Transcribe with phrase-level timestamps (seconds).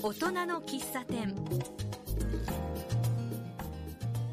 [0.00, 1.34] 大人の喫茶店。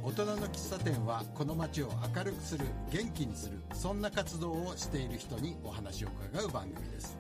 [0.04, 3.58] 大人の喫茶店はこの街を明るくする元気にする。
[3.74, 7.17] そんな活動をしている人にお話を伺う番組です。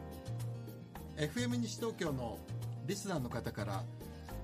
[1.17, 2.37] FM 西東京の
[2.85, 3.83] リスナーの方から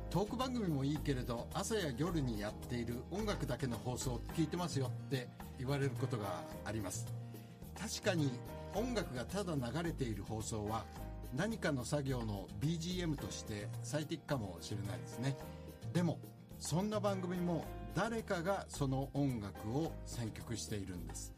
[0.10, 5.28] トーク番組もいいけれど朝や夜にやっている音楽だけの放送聞いてますよって
[5.60, 7.06] 言われることがあります。
[7.80, 8.32] 確かに
[8.74, 10.86] 音楽がただ流れている放送は
[11.36, 15.38] 何かの作業の BGM として最適かもしれないですね。
[15.94, 16.20] でも
[16.60, 21.34] そんな番組も誰かがその音楽を選曲しているんです。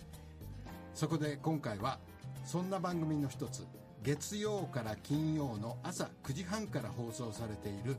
[0.94, 2.00] そこで今回は
[2.46, 3.66] そんな番組の一つ
[4.04, 7.96] 月曜から金曜の朝9時半から放送されている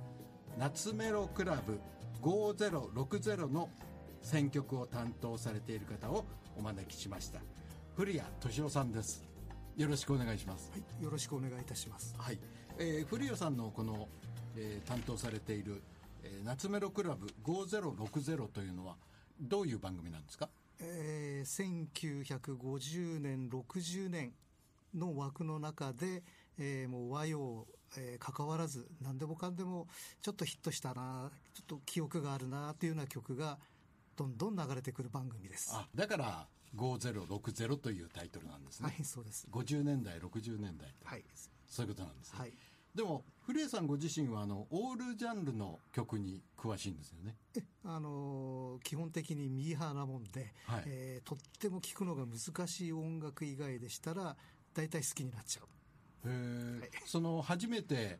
[0.59, 1.80] 夏メロクラブ
[2.23, 3.69] 5060の
[4.23, 6.24] 選曲を担当されている方を
[6.57, 7.41] お招きしました。
[7.97, 9.34] 古谷敏夫さんです。
[9.77, 12.15] よろしくお願いしますはい、よろしくお願いいたします。
[12.16, 12.38] はい、
[12.79, 14.09] えー、古谷さんのこの、
[14.57, 15.82] えー担当されている、
[16.23, 18.96] えー夏メロクラブ5060というのは
[19.40, 20.49] どういう番組なんですか？
[20.80, 24.32] えー、1950年、60年
[24.95, 26.23] の枠の中で、
[26.59, 29.88] えーもう和洋、えー関わらず、何でもかんでも
[30.23, 33.59] ちょっとヒットしたな、ちょっと記憶があるなというような曲が
[34.15, 35.71] どんどん流れてくる番組です。
[35.74, 36.46] あだから
[36.77, 39.47] 5060というタイトルなんですね、はい、そうです。
[39.51, 41.25] 50年代60年代とはい。
[41.67, 42.53] そういうことなんですね、はい。
[42.95, 54.37] でも古谷さんご自身はあのオールジャンルの曲に詳しいんですよねえあのー基本的にミーハーなもんで、はいえーとっても聴くのが難しい音楽以外でしたら、
[54.75, 55.63] 大体好きになっちゃ
[56.25, 56.29] う。
[56.29, 58.19] へえ、はいその初めて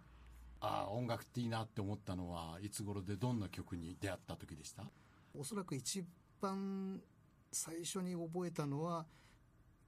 [0.61, 4.83] ああ音楽っていいなって思ったのはいつ頃でどんな曲に出会った時でした？
[5.39, 6.05] おそらく一
[6.41, 7.01] 番
[7.55, 9.07] 最初に覚えたのは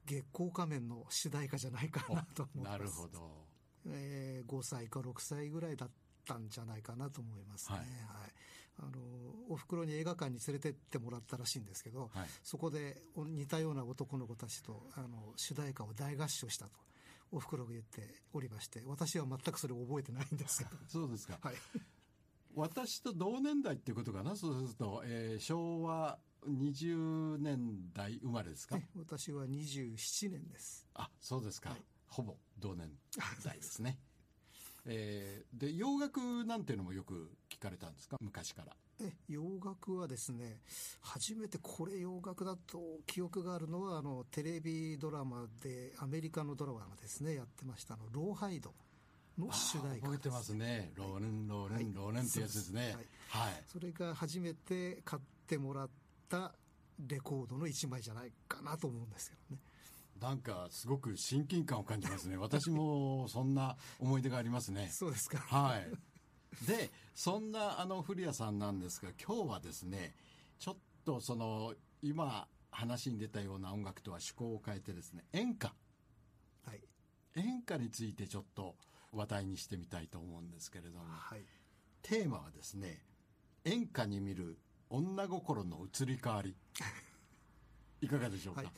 [0.07, 2.73] 月光仮面の主題歌じゃないかなと思います。
[2.73, 3.47] なるほど
[3.89, 5.91] えー5歳か6歳ぐらいだっ
[6.25, 7.79] たんじゃないかなと思いますね。
[7.79, 7.85] はは
[8.27, 8.33] いい。
[8.79, 8.91] あの、
[9.49, 16.73] お袋に映画館に連れてってもらったらしいんですけど、はいそこでお似たような男の子たちと、あの、主題歌を大合唱したと、
[17.33, 21.55] お袋が言っておりまして、私は全くそれを覚えてないんですけど、 そうですか、はい。
[22.55, 24.35] 私と同年代っていうことかな？
[24.37, 28.77] そうすると、えー昭和20年代生まれですか？
[28.77, 30.87] ね私は27年です。
[30.95, 31.83] あそうですか、はい。
[32.09, 32.91] ほぼ同年
[33.45, 33.99] 代ですね。
[34.89, 38.17] えーで洋楽なんていうのもよく聞かれたんですか？
[38.21, 38.77] 昔から。
[38.99, 40.61] え洋楽はですね
[41.03, 48.75] 初めてこれ洋楽だと記憶があるのはあのテレビドラマでアメリカのドラマがですねやってましたあのローハイド
[49.37, 50.93] の主題歌覚えてますね。
[50.95, 51.93] ローレンローレン、はい。
[51.95, 52.93] ローレンってやつですね。
[52.93, 53.37] そうです。
[53.37, 55.91] はい、それが初めて買ってもらっ
[56.29, 56.55] た
[57.07, 59.63] レコードの一枚じゃないかなと思うんですけどね。
[60.21, 62.37] なんかすごく親近感を感じますね。
[62.37, 64.89] 私もそんな思い出がありますね。
[64.93, 65.39] そうですか。
[65.39, 65.91] はい。
[66.67, 70.15] で、そんなあの古谷さんなんですが、今日はですね、
[70.59, 75.75] ちょっとその、今話に出たような音楽とは趣向を変えてですね、演歌。
[76.65, 76.83] はい。
[77.35, 78.77] 演歌についてちょっと
[79.13, 81.45] 話題にしてみたいと思うんですけれども、はい。
[82.01, 83.03] テーマはですね、
[83.65, 84.59] 演歌に見る
[84.91, 86.55] 女心の移り変わり。
[88.01, 88.73] いかがでしょうか、はい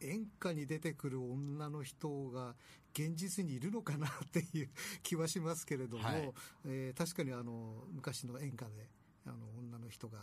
[0.00, 2.54] 演歌に出てくる女の人が
[2.92, 4.68] 現実にいるのかなっていう
[5.02, 6.32] 気はしますけれども、はい
[6.66, 8.90] えー確かにあの昔の演歌で
[9.24, 10.18] あの女の人が、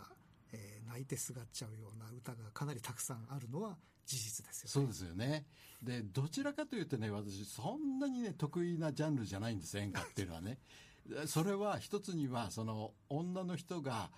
[0.52, 4.70] えー泣いてすがっちゃうような歌がかなりたくさんあるのは事実ですよね。
[4.70, 5.46] そうですよね。
[5.82, 10.58] で、どちらかというとね、私、そんなにね、得意なジャンルじゃないんです、演歌っていうのはね。
[11.26, 14.10] それは一つには、その、女の人が、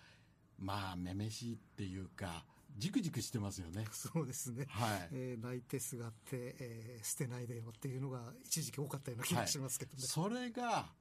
[0.58, 2.44] まあ、めめしいっていうか、
[2.76, 3.86] じくじくしてますよね。
[3.92, 4.66] そうですね。
[4.68, 5.08] はい。
[5.12, 9.98] えー泣いてすがって、えー捨てないでよっていうのが一時期多かったような気がしますけどね。
[10.02, 10.92] それが、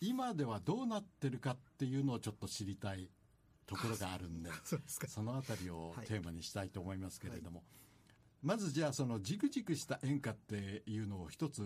[0.00, 3.10] 今ではどうなってるかっていうのをちょっと知りたい
[3.66, 5.08] ところがあるんで、そうですか。
[5.08, 7.64] そのあたりをはいテーマにしたいと思いますけれども、
[8.42, 11.62] まずじゃあそのじくじくした演歌っていうのを一つ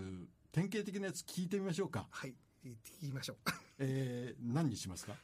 [0.53, 2.07] 典型的なやつ聞いてみましょうか。
[2.11, 2.35] はい。
[2.65, 3.37] 言いましょう。
[3.79, 5.15] えー、何にしますか？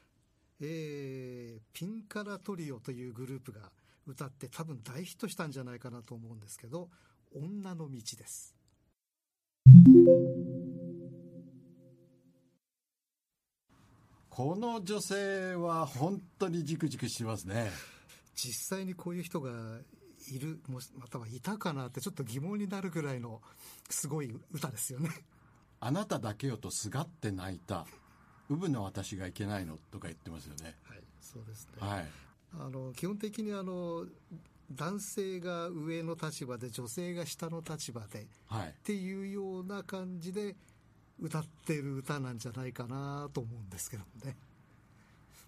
[0.60, 3.70] えーピンカラトリオというグループが
[4.06, 6.88] 歌って多分大ヒットしたんじゃないかなと思うんですけど、
[7.32, 8.54] 女の道です。
[14.30, 17.70] この女性は本当にじくじくしてますね。
[18.34, 19.50] 実際にこういう人が
[20.30, 23.42] いる、もしまたはいたかなってちょっと疑問になるぐらいの
[23.90, 25.10] すごい歌ですよね。
[25.80, 27.84] あなただけよとすがって泣いた。
[28.48, 29.78] ウブの私がいけないの？
[29.90, 30.74] とか言ってますよね。
[30.84, 31.86] はい、そうですね。
[31.86, 32.06] はい。
[32.58, 34.06] あの、基本的にあの、
[34.72, 38.74] 男性が上の立場で女性が下の立場でっはい。
[38.84, 40.56] ていうような感じで
[41.20, 44.36] 歌ってる歌なんじゃないかなと思うんですけどね。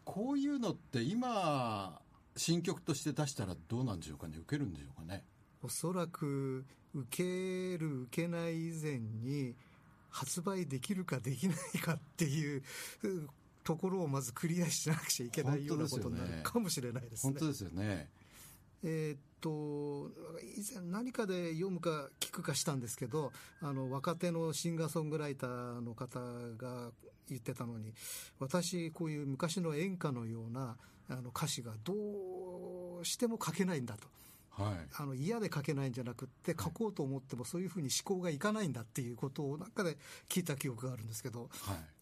[0.04, 2.00] こういうのって今
[2.34, 4.36] 新曲として出したらどうなんでしょうかね？
[4.38, 5.22] 受けるんでしょうかね？
[5.62, 6.64] おそらく
[6.94, 9.54] 受ける受けない以前に
[10.10, 12.62] 発売できるかできないかっていう
[13.64, 17.32] ところをまずクリアしなくちゃいけないようなことになるかもしれないですね。
[17.32, 18.10] 本当ですよね。
[18.82, 20.10] えー、っと
[20.56, 26.18] 以前何かで読むか聞くかしたんですけどあの若手のシンガーソングライターの方
[26.56, 26.90] が
[27.28, 27.92] 言ってたのに
[28.38, 30.76] 私こういう昔の演歌のような
[31.08, 31.92] あの歌詞がど
[33.00, 34.08] うしても書けないんだと。
[34.50, 39.96] はい、あの嫌で書けないんじゃなくって書こうと思ってもそういうふうに思考がいかないんだっていうことをなんかで
[40.28, 41.50] 聞いた記憶があるんですけど、はい、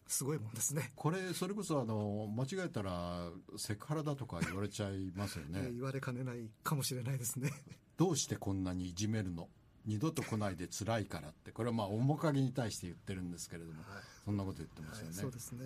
[0.07, 0.91] すごいもんですね。
[0.95, 5.69] これそれこそあの間違えたらセクハラだとか言われちゃいますよね。
[5.71, 7.51] 言われかねないかもしれないですね。
[7.95, 9.47] どうしてこんなにいじめるの？
[9.85, 11.51] 二度と来ないで辛いからって。
[11.51, 15.65] これはまあ面影に対して言ってるんですけれども、はい、そんなこと言ってますよね、はい、そうですね。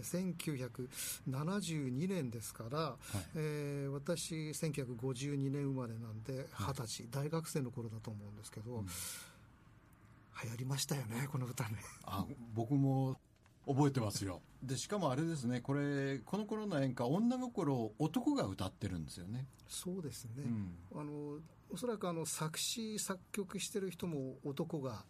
[1.28, 2.98] 1972年ですから、はい、
[3.36, 11.78] えー、私1952年生まれなんで二十歳、大学生の頃だと思うんですけど、うん、流行りましたよねこの歌ね。
[12.06, 13.18] あ僕も
[13.66, 14.42] 覚えてますよ。
[14.62, 19.46] でしかもあれですねこれこの頃の演歌女心男が歌ってるんですよね。
[19.68, 21.40] そうですね、うん、あの
[21.74, 25.04] おそらくあの作詞作曲してる人も男が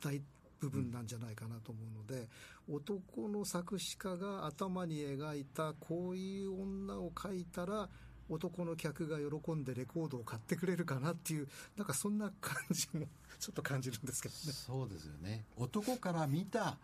[0.00, 0.22] 大
[0.60, 2.28] 部分なんじゃないかなと思うので、
[2.68, 7.88] うん、男の作詞家が頭に描いたこういう女を描いたら
[8.28, 13.06] 男の客が喜んでレコードを買ってくれるかなっていうなんかそんな感じも
[13.38, 16.76] ちょっと感じるんですけどねそうですよね男から見た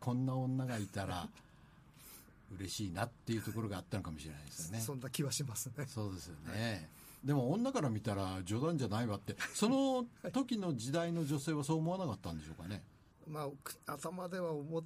[0.00, 1.28] こんな女がいたら
[2.56, 4.80] 嬉しいなっていうところがあったのかもしれないですよね。
[4.80, 5.84] そんな気はしますね。
[5.86, 6.88] そうですよね。
[7.24, 12.82] でも女から見たら冗談じゃないわって、その時の時代の女性はそう思わなかったんでしょうかね。
[13.26, 13.48] ま
[13.86, 14.82] あ、頭では思っ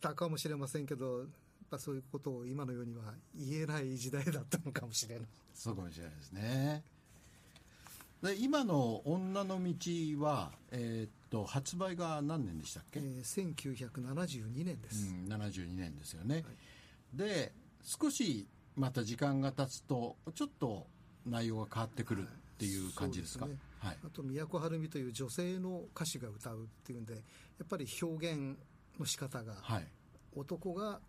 [0.00, 1.28] たかもしれませんけど、やっ
[1.70, 3.02] ぱそういうことを今のようには
[3.34, 5.24] 言えない時代だったのかもしれない。
[5.52, 6.84] そうかもしれないですね。
[8.24, 16.44] で今の「女の道は」えー、っと発売が何年でしたっけ、えー、1972年です、うん、72年ですよね、はい、
[17.12, 20.86] で少しまた時間が経つとちょっと
[21.26, 27.20] 内容が変わってくるっていう感じですか、はい、はい、あと都はるみという女性の歌手が歌うっていうんでや
[27.64, 28.56] っぱり表現
[28.98, 29.86] の仕方が、はい、
[30.36, 31.00] 男が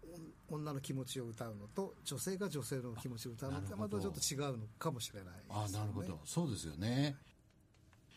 [0.50, 6.20] 女の気持ちを歌うのと女性が女性の気持ちを歌うのってまたちょっと違うのかもしれない、ね、あなるほど。
[6.26, 7.16] そうですよね。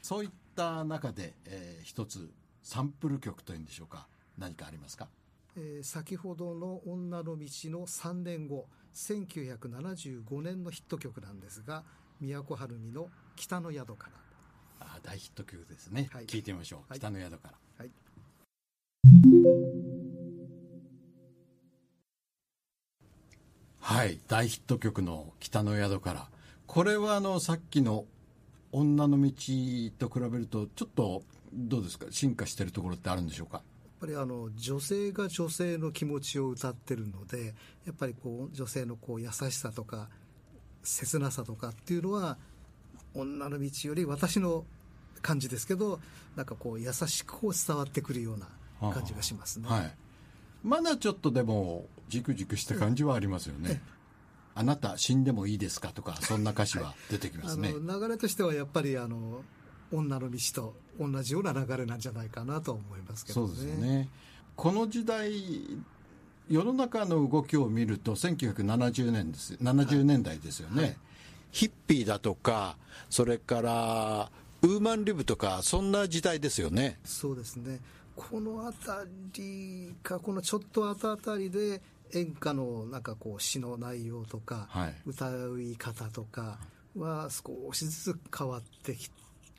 [0.02, 2.30] そういった中で、えー、一つ
[2.62, 4.06] サンプル曲というんでしょうか。
[4.38, 5.08] 何かありますか、
[5.56, 8.68] えー、先ほどの「女の道」の3年後
[8.98, 11.84] 1975年のヒット曲なんですが
[12.20, 14.12] 都はるみの「北の宿から」
[14.80, 17.90] あ大ヒット曲ですね、はい、聞いてみましょう「北の宿から」はい。
[23.80, 26.28] はい、大ヒット曲の「北の宿から」
[26.66, 28.04] これはあのさっきの
[28.72, 29.30] 「女の道」
[29.96, 31.22] と比べるとちょっと
[31.54, 32.06] どうですか？
[32.10, 33.62] 進化してるところってあるんでしょうか？
[34.00, 37.54] ぱりあの女性が女性の気持ちを歌ってるので
[37.84, 40.08] やっぱりこう女性のこう優しさとか
[40.82, 42.38] 切なさとかっていうのは
[43.14, 44.64] 女の道より私の
[45.22, 46.00] 感じですけど
[46.36, 49.68] なんかこう優しく伝わってくるような感じがしますね。
[49.68, 49.94] はい、
[50.62, 53.82] まだちょっとでもじくじくした感じはありますよね。
[54.54, 57.72] あなた死んでもいいですかとかそんな歌詞は出てきますね。
[57.72, 59.42] 流れとしてはやっぱりあの
[59.92, 63.46] 女の道と同じような流れなんじゃないかなと思いますけどね。
[63.48, 64.08] そうですね。
[64.56, 65.30] この時代
[66.50, 70.96] 世の中の動きを見ると1970年です70年代ですよね、はい、
[71.52, 72.76] ヒッピーだとか
[73.10, 74.30] それから
[74.62, 76.98] ウーマンリブとかそんな時代ですよね。
[77.04, 77.80] そうですね。
[78.16, 81.80] この辺りかこのちょっと後あたりで
[82.12, 85.30] 演歌のなんかこう詩の内容とか、はい、歌
[85.60, 86.58] い方とか
[86.96, 88.96] は少しずつ変わって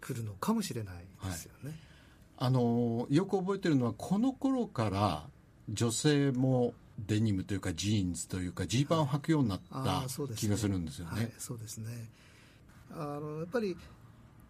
[0.01, 1.73] くるのかもしれないですよね、はい、
[2.37, 5.23] あのよく覚えてるのはこの頃から
[5.69, 6.73] 女性も
[7.07, 11.31] デニムというかジーンズというかジーパンを履くようになった気がするんですよね。
[11.37, 12.09] そうですね、
[12.91, 13.77] あのやっぱり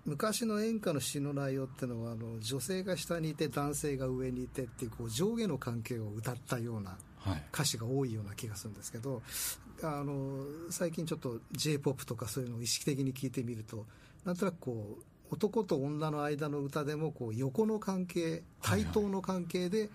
[0.05, 6.97] 昔の演歌の詩の内容っていうのはあの女性が下にいて男性が上にいてっていうこう上下の関係を歌ったような
[7.53, 9.21] 歌詞が多いような気がするんですけど、はい、
[9.83, 13.85] あの最近ちょっと j p o p とかそういうのを意識的に聞いてみると
[14.25, 19.89] なんとなくこう男と女の間の歌でもこう横の関係対等の関係で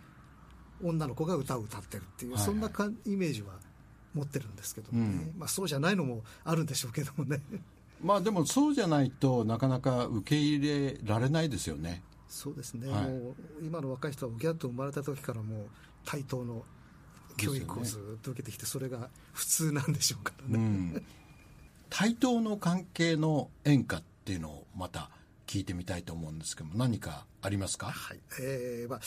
[0.82, 3.54] 女の子が歌を歌ってるっていう、はいはい、そんなかイメージは
[4.14, 7.40] 持ってるんですけどね、うん、まあ、そうじゃないのもあるんでしょうけどもね。
[8.02, 12.02] まあでもそうじゃないとなかなか受け入れられないですよね。
[12.28, 13.08] そうですね、はい。
[13.08, 15.66] もう今の若い人はおぎゃっと生まれた時からもう
[16.04, 16.64] 対等の
[17.36, 21.04] 教育をずっと受けてきて、それが普通なんでしょうからね、うん、
[21.88, 25.10] 対等の関係の演歌っていうのをまた
[25.46, 27.86] 聞いてみたいと思うんですけども何かありますか？
[27.86, 28.20] はい。
[28.40, 29.00] えーまあ、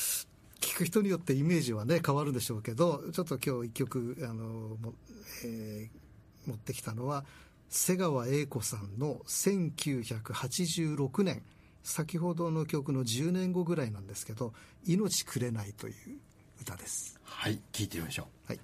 [0.60, 4.94] 聞く人によってイメージはね変わるんでしょうけどちょっと今日一曲あのも、
[5.46, 5.98] えー
[6.50, 7.26] 持ってきたのは
[7.70, 11.44] 瀬川栄子さんの1986年。
[11.84, 14.54] 先ほどの曲の10年後ぐらいなんですけど
[14.86, 15.94] 「命くれない」という
[16.60, 17.18] 歌です。
[17.24, 18.60] はい聞いてみましょう、はい。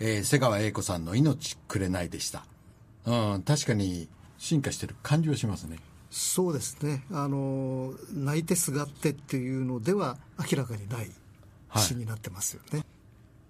[0.00, 2.44] えー瀬川栄子さんの「命くれない」でした、
[3.06, 4.08] うん、確かに
[4.38, 5.78] 進化してる感じはしますね。
[6.10, 7.04] そうですね。
[7.10, 10.18] あの泣いてすがってっていうのでは
[10.50, 11.10] 明らかにない
[11.68, 11.82] はい。
[11.82, 12.84] 詩になってますよね、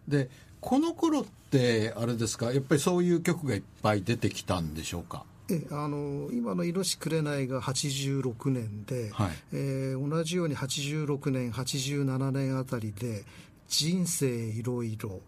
[0.08, 0.28] で
[0.60, 2.52] この頃ってあれですか？
[2.52, 5.24] やっぱりそういう曲がいっぱい出てきたんでしょうか？
[5.48, 9.30] えあの今の「命くれない」が86年で、はい。
[9.52, 13.24] えー同じように86年87年あたりで
[13.68, 15.20] 「人生いろいろ」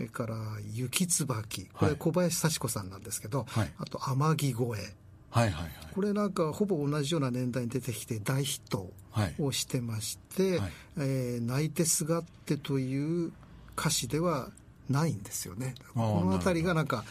[0.00, 0.36] それから
[0.72, 1.96] 「雪椿」これはい。
[1.98, 3.72] 小林幸子さんなんですけど、はい。
[3.76, 4.94] あと「天城越え。
[5.30, 13.32] はいはいはい」これなんかほぼ同じような年代に出てきて大ヒットはいをしてましてはい「えー泣いてすがって」という
[13.76, 14.50] 歌詞では
[14.88, 15.74] ないんですよね。
[15.94, 17.04] あーこの辺りがなんか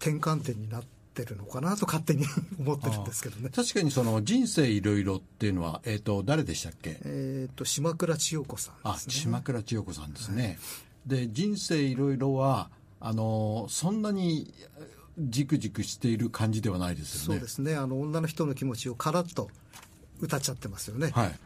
[0.00, 0.84] 転換点になっ
[1.14, 2.24] てるのかなと勝手に
[2.58, 3.50] 思ってるんですけどね。
[3.54, 6.98] 確かにその人生いろいろっていうのは、えっ、と、誰でしたっけ？
[7.04, 9.12] えっ、と島倉千代子さんあで、すね。
[9.14, 10.58] 島倉千代子さんですね。
[11.06, 14.52] で、人生いろいろは、あの、そんなに
[15.18, 17.38] じくじくしている感じではないですよね。
[17.38, 17.74] そうですね。
[17.74, 19.50] あの女の人の気持ちをカラッと
[20.20, 21.10] 歌っちゃってますよね。
[21.10, 21.38] はい。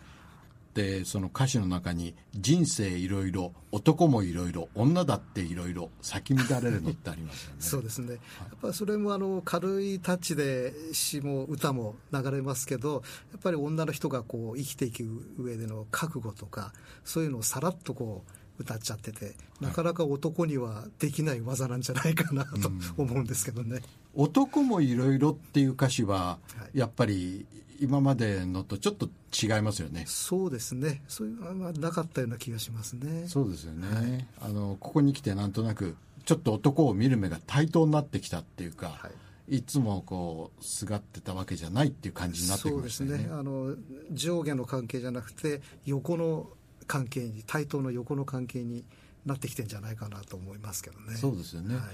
[0.74, 7.56] で、その歌詞の中に、人生いろいろ、男もいろいろ、女だっていろいろ、咲き乱れるのってありますよね。
[7.64, 8.18] そうですね、や
[8.54, 15.06] っぱりそれもあの軽いタッチで詩も歌も流れますけど、やっぱり女の人がこう生きていく
[15.38, 23.82] 上での覚悟とか、そういうのをさらっとこう歌っちゃってて、なかなか男にはできない技なんじゃないかなと思うんですけどね。
[24.14, 26.38] 男もいろいろっていう歌詞はは
[26.74, 27.46] い、やっぱり
[27.80, 30.04] 今までのとちょっと違いますよね。
[30.06, 33.28] そうですね、そういうのはなかったような気がしますね。
[33.28, 39.62] そうですよね、あのここに来てなんとなくちょっと男を見る目が対等になってきたっていうか、、はい。
[39.62, 43.28] つもこうすがってたわけじゃないっていう感じになってきそうですましたよね。
[43.28, 43.30] ね。
[43.32, 43.76] あの
[44.10, 46.48] 上下の関係じゃなくて横の
[46.86, 48.84] 関係に対等の横の関係に
[49.24, 51.16] なってきてんじゃないかなと思いますけどね。
[51.16, 51.84] そうですよね、はい。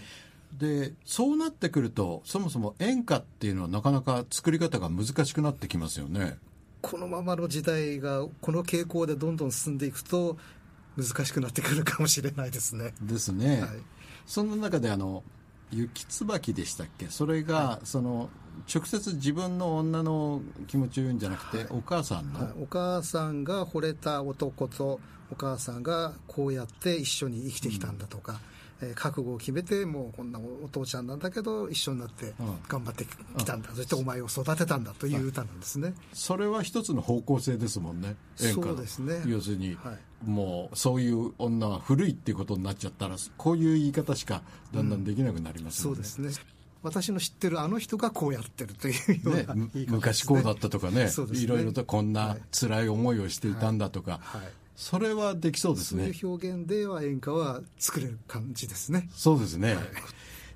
[0.58, 6.37] でそうなってくるとそもそも演歌っていうのはなかなか作り方が難しくなってきますよね。
[6.82, 10.37] このままの時代がこの傾向でどんどん進んでいくと
[10.96, 12.92] 難しくなってくるかもしれないですね。
[13.00, 13.70] ですね、はい。
[14.26, 15.25] その中であの
[15.70, 17.06] 雪椿でしたっけ？
[17.08, 18.28] それが、その
[18.73, 22.52] 直接自分の女の気持ちを言うんじゃなくて、お母さんの、はい。
[22.62, 28.52] お母さんが惚れた男とお母さんがこうやって一緒に生きてきたんだとか、えー
[28.94, 33.04] 覚悟を決めてもうこんなお父ちゃんなんだけど一緒になってうん頑張って
[33.38, 38.16] きたんだ、そしてお前を育てたんだという歌なんですね、それは一つの方向性ですもんね。
[38.42, 39.23] 演歌のそうですね。
[39.26, 44.42] 要するに、はいもうそういう女は古いっていうことになっちゃったらこういう言い方しか
[44.73, 46.44] だんだんできなくなりますもんね、そうですね
[46.83, 49.69] 私の知ってるあの人がこうやってるというようねなね。
[49.89, 51.11] 昔こうだったとかねね。
[51.33, 54.41] いろいろとこんな辛い思いをしていたんだとか、はい。
[54.75, 56.05] それはできそうですね。
[56.05, 59.09] そういう表現では演歌は作れる感じですね。
[59.15, 59.77] そうですね、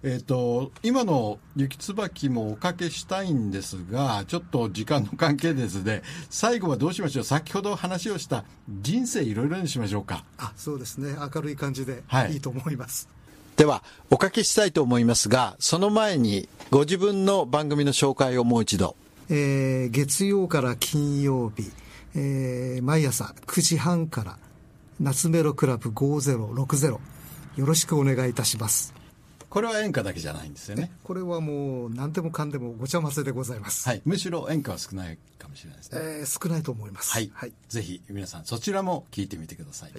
[0.02, 6.02] えっ、と今の雪椿もおかけしたいんですがちょっと時間の関係ですね。
[6.28, 7.24] 最後はどうしましょう？
[7.24, 10.24] 先ほど話をした人生いろいろにしましょうか。
[10.38, 11.14] あそうですね。
[11.34, 12.34] 明るい感じではい。
[12.34, 13.08] いいと思います、
[13.56, 18.96] では、おかけしたいと思いますが、その前にご自分の番組の紹介をもう一度。
[19.30, 21.70] えー月曜から金曜日、
[22.14, 24.38] えー毎朝9時半から
[25.00, 27.00] 夏メロクラブ5060よ
[27.56, 28.92] ろしくお願いいたします。
[29.48, 30.92] これは演歌だけじゃないんですよね。
[31.02, 36.00] これはもう何でもかんでもごちゃ混ぜでございます、はいむしろ演歌は少ないかもしれないですね。
[36.02, 37.10] えー少ないと思います。
[37.10, 39.92] はい、はい、ぜひ皆さんそちらも聞いてみてください、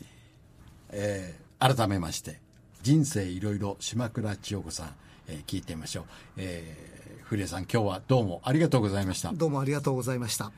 [0.92, 2.40] えー改めまして
[2.88, 4.96] 人生いろいろ島倉千代子さん、
[5.28, 6.06] えー聞いてみましょう、
[6.38, 9.34] えー、古谷さん今日はどうもありがとうございました。
[9.34, 10.54] どうもありがとうございました。